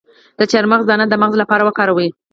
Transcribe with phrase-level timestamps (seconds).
[0.39, 2.09] د چارمغز دانه د مغز لپاره وکاروئ